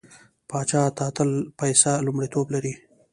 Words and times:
پاچا 0.49 0.81
ته 0.97 1.05
تل 1.15 1.29
پيسه 1.59 1.91
لومړيتوب 2.05 2.45
لري. 2.55 2.73